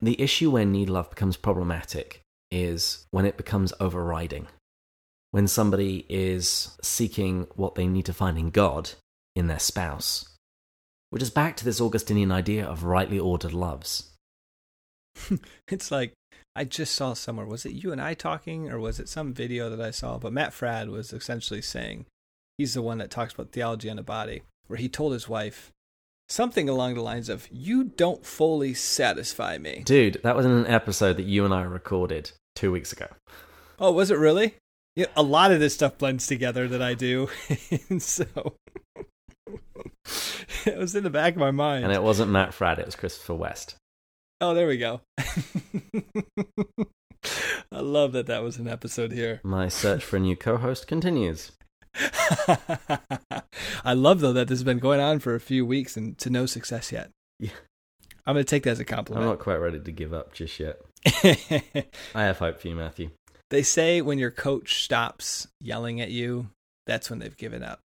[0.00, 2.20] The issue when need love becomes problematic
[2.52, 4.46] is when it becomes overriding.
[5.30, 8.90] When somebody is seeking what they need to find in God
[9.36, 10.28] in their spouse.
[11.10, 14.10] Which is back to this Augustinian idea of rightly ordered loves.
[15.68, 16.12] it's like
[16.54, 17.46] I just saw somewhere.
[17.46, 20.18] Was it you and I talking, or was it some video that I saw?
[20.18, 22.06] But Matt Fradd was essentially saying
[22.58, 25.70] he's the one that talks about theology on the body, where he told his wife
[26.28, 30.66] something along the lines of, "You don't fully satisfy me." Dude, that was in an
[30.66, 33.08] episode that you and I recorded two weeks ago.
[33.78, 34.56] Oh, was it really?
[34.96, 37.28] Yeah, a lot of this stuff blends together that I do,
[37.88, 38.26] and so
[40.66, 41.84] it was in the back of my mind.
[41.84, 43.76] And it wasn't Matt Fradd, it was Christopher West.
[44.40, 45.02] Oh, there we go.
[47.72, 49.40] I love that that was an episode here.
[49.44, 51.52] My search for a new co host continues.
[53.84, 56.30] I love though that this has been going on for a few weeks and to
[56.30, 57.10] no success yet.
[57.38, 57.50] Yeah.
[58.26, 59.24] I'm going to take that as a compliment.
[59.24, 60.80] I'm not quite ready to give up just yet.
[61.24, 61.84] I
[62.14, 63.10] have hope for you, Matthew.
[63.50, 66.50] They say when your coach stops yelling at you,
[66.86, 67.80] that's when they've given up.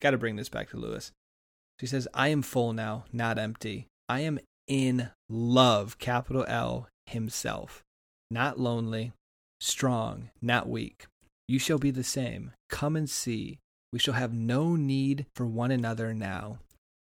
[0.00, 1.12] Got to bring this back to Lewis.
[1.80, 3.86] She says, I am full now, not empty.
[4.08, 7.82] I am in love, capital L, himself.
[8.30, 9.12] Not lonely,
[9.60, 11.06] strong, not weak.
[11.48, 12.52] You shall be the same.
[12.68, 13.58] Come and see.
[13.92, 16.58] We shall have no need for one another now.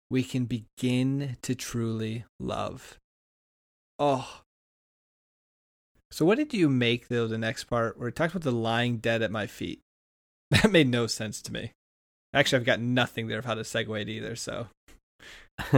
[0.10, 2.98] We can begin to truly love.
[4.00, 4.42] Oh.
[6.12, 8.98] So, what did you make, though, the next part where it talks about the lying
[8.98, 9.80] dead at my feet?
[10.52, 11.72] That made no sense to me.
[12.34, 14.68] Actually, I've got nothing there of how to segue it either, so.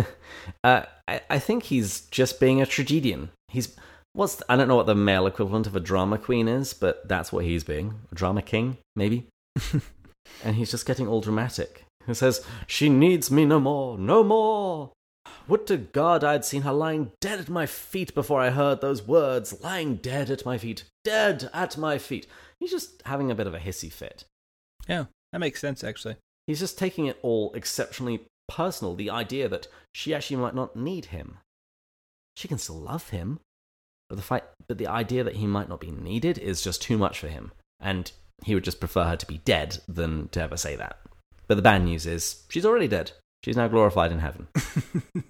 [0.63, 3.29] uh, I, I think he's just being a tragedian.
[3.49, 3.75] He's
[4.13, 7.07] what's the- I don't know what the male equivalent of a drama queen is, but
[7.07, 7.99] that's what he's being.
[8.11, 9.27] A drama king, maybe.
[10.43, 11.85] and he's just getting all dramatic.
[12.07, 14.91] He says, "She needs me no more, no more."
[15.47, 19.05] Would to God I'd seen her lying dead at my feet before I heard those
[19.05, 19.61] words.
[19.61, 22.27] Lying dead at my feet, dead at my feet.
[22.59, 24.25] He's just having a bit of a hissy fit.
[24.87, 26.15] Yeah, that makes sense, actually.
[26.47, 31.05] He's just taking it all exceptionally personal, the idea that she actually might not need
[31.05, 31.37] him.
[32.35, 33.39] She can still love him,
[34.09, 36.97] but the fight, but the idea that he might not be needed is just too
[36.97, 38.11] much for him, and
[38.43, 40.99] he would just prefer her to be dead than to ever say that.
[41.47, 43.11] But the bad news is she's already dead.
[43.43, 44.47] She's now glorified in heaven.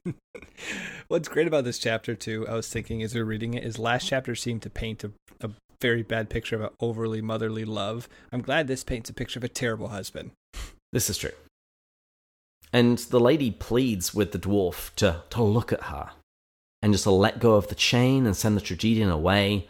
[1.08, 3.80] What's great about this chapter, too, I was thinking as we were reading it, is
[3.80, 5.12] last chapter seemed to paint a,
[5.42, 5.50] a
[5.82, 8.08] very bad picture of an overly motherly love.
[8.32, 10.32] I'm glad this paints a picture of a terrible husband.
[10.92, 11.32] This is true.
[12.72, 16.12] And the lady pleads with the dwarf to, to look at her
[16.84, 19.68] and just to let go of the chain and send the tragedian away,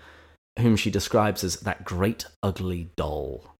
[0.59, 3.55] whom she describes as that great ugly doll.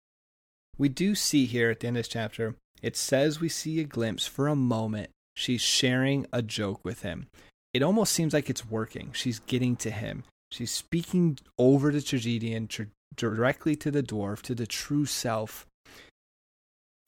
[0.77, 3.86] We do see here at the end of this chapter, it says we see a
[3.86, 5.09] glimpse for a moment.
[5.36, 7.27] She's sharing a joke with him.
[7.73, 9.11] It almost seems like it's working.
[9.13, 10.25] She's getting to him.
[10.51, 12.84] She's speaking over the tragedian, tr-
[13.15, 15.65] directly to the dwarf, to the true self.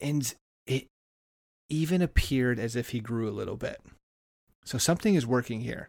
[0.00, 0.34] And
[0.66, 0.86] it
[1.68, 3.80] even appeared as if he grew a little bit.
[4.64, 5.88] So something is working here.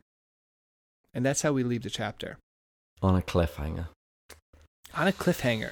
[1.13, 2.37] And that's how we leave the chapter.
[3.01, 3.87] On a cliffhanger.
[4.93, 5.71] On a cliffhanger.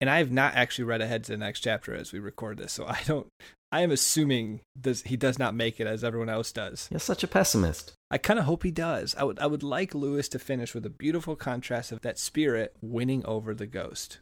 [0.00, 2.72] And I have not actually read ahead to the next chapter as we record this,
[2.72, 3.28] so I don't.
[3.72, 6.88] I am assuming does he does not make it as everyone else does.
[6.90, 7.92] You're such a pessimist.
[8.10, 9.14] I kind of hope he does.
[9.14, 12.74] I would I would like Lewis to finish with a beautiful contrast of that spirit
[12.80, 14.18] winning over the ghost.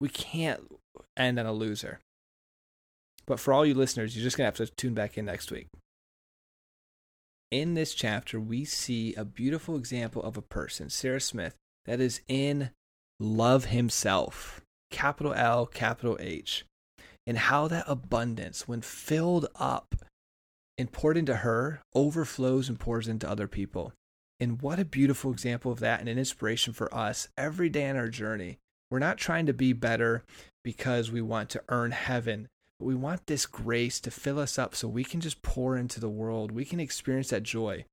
[0.00, 0.62] We can't
[1.16, 2.00] end on a loser.
[3.26, 5.52] But for all you listeners, you're just going to have to tune back in next
[5.52, 5.68] week.
[7.52, 11.54] In this chapter, we see a beautiful example of a person, Sarah Smith,
[11.84, 12.70] that is in
[13.20, 14.60] love himself.
[14.90, 16.64] Capital L, capital H.
[17.26, 19.94] And how that abundance, when filled up
[20.78, 23.92] and poured into her, overflows and pours into other people.
[24.40, 27.96] And what a beautiful example of that and an inspiration for us every day on
[27.96, 28.58] our journey.
[28.90, 30.24] We're not trying to be better
[30.64, 34.74] because we want to earn heaven, but we want this grace to fill us up
[34.74, 36.50] so we can just pour into the world.
[36.50, 37.84] We can experience that joy.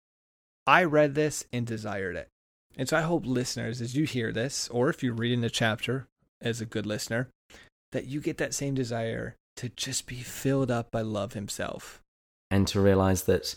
[0.66, 2.30] I read this and desired it.
[2.78, 6.08] And so I hope listeners, as you hear this, or if you're reading the chapter
[6.42, 7.30] as a good listener,
[7.92, 12.02] that you get that same desire to just be filled up by love himself.
[12.52, 13.56] And to realize that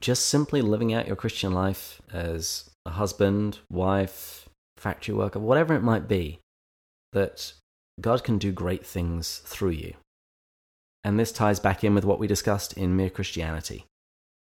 [0.00, 5.82] just simply living out your Christian life as a husband, wife, factory worker, whatever it
[5.82, 6.38] might be,
[7.12, 7.52] that
[8.00, 9.94] God can do great things through you.
[11.04, 13.84] And this ties back in with what we discussed in Mere Christianity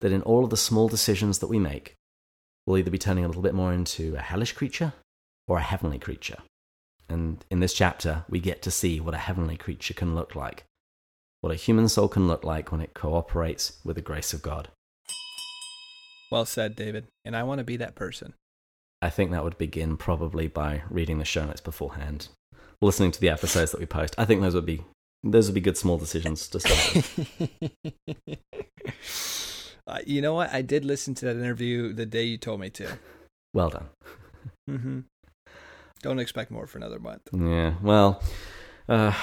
[0.02, 1.96] that in all of the small decisions that we make,
[2.66, 4.94] we'll either be turning a little bit more into a hellish creature
[5.48, 6.38] or a heavenly creature.
[7.12, 10.64] And in this chapter, we get to see what a heavenly creature can look like,
[11.42, 14.70] what a human soul can look like when it cooperates with the grace of God.
[16.32, 17.08] Well said, David.
[17.26, 18.34] And I want to be that person.
[19.02, 22.30] I think that would begin probably by reading the show notes beforehand,
[22.82, 24.16] listening to the episodes that we post.
[24.18, 24.86] I think those would be
[25.24, 27.10] those would be good small decisions to start.
[29.88, 30.54] uh, you know what?
[30.54, 32.98] I did listen to that interview the day you told me to.
[33.54, 33.90] Well done.
[34.70, 35.00] Mm-hmm.
[36.02, 37.30] Don't expect more for another month.
[37.32, 37.76] Yeah.
[37.82, 38.22] Well,
[38.90, 39.14] uh,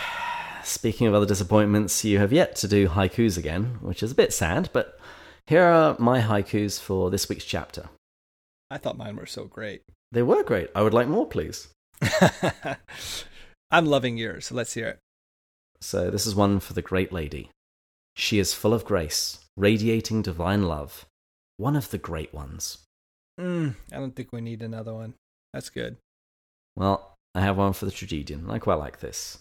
[0.62, 4.33] speaking of other disappointments, you have yet to do haikus again, which is a bit
[4.33, 4.70] sad.
[4.72, 4.99] But
[5.47, 7.89] here are my haikus for this week's chapter.
[8.70, 9.83] I thought mine were so great.
[10.12, 10.70] They were great.
[10.74, 11.68] I would like more, please.
[13.70, 14.99] I'm loving yours, so let's hear it.
[15.81, 17.51] So, this is one for the great lady.
[18.16, 21.07] She is full of grace, radiating divine love.
[21.57, 22.79] One of the great ones.
[23.39, 25.14] Mm, I don't think we need another one.
[25.53, 25.97] That's good.
[26.79, 28.49] Well, I have one for the tragedian.
[28.49, 29.39] I quite like this.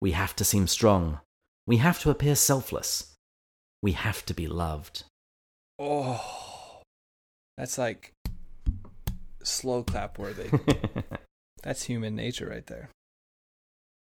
[0.00, 1.20] We have to seem strong.
[1.68, 3.14] We have to appear selfless.
[3.80, 5.04] We have to be loved.
[5.78, 6.82] Oh,
[7.56, 8.12] that's like
[9.44, 10.50] slow clap worthy.
[11.62, 12.90] that's human nature right there.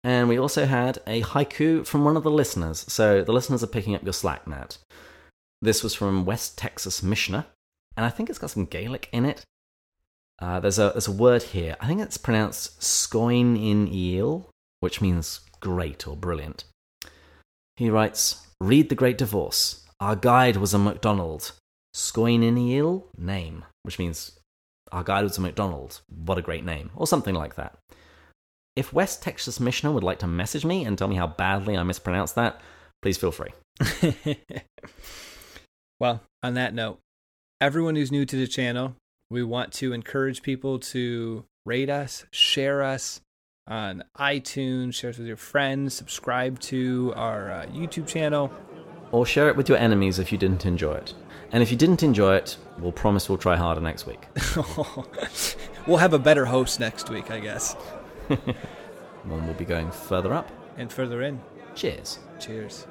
[0.06, 2.86] And we also had a haiku from one of the listeners.
[2.88, 4.78] So the listeners are picking up your slack, Nat.
[5.62, 7.46] This was from West Texas Missioner,
[7.98, 9.44] and I think it's got some Gaelic in it.
[10.40, 11.76] Uh, there's a there's a word here.
[11.80, 16.66] I think it's pronounced "scoin in eel," which means great or brilliant.
[17.78, 19.86] He writes, "Read the Great Divorce.
[20.00, 21.54] Our guide was a MacDonald.
[21.96, 24.40] Scoin in eel name, which means
[24.92, 26.02] our guide was a MacDonald.
[26.10, 27.78] What a great name, or something like that."
[28.76, 31.84] If West Texas Missioner would like to message me and tell me how badly I
[31.84, 32.60] mispronounced that,
[33.04, 33.52] please feel free.
[36.00, 37.00] well, on that note,
[37.62, 38.96] everyone who's new to the channel,
[39.34, 43.22] we want to encourage people to rate us, share us
[43.68, 48.52] on iTunes, share us with your friends, subscribe to our uh, YouTube channel.
[49.12, 51.14] Or share it with your enemies if you didn't enjoy it.
[51.52, 54.28] And if you didn't enjoy it, we'll promise we'll try harder next week.
[55.88, 57.74] we'll have a better host next week, I guess.
[59.24, 61.42] One will be going further up and further in.
[61.76, 62.20] Cheers.
[62.40, 62.88] Cheers.